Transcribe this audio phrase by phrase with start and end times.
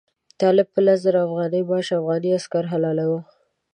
[0.41, 3.19] طالب په لس زره افغانۍ معاش افغان عسکر حلالاوه.